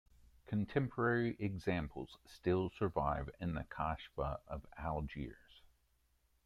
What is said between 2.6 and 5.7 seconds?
survive in the Casbah of Algiers.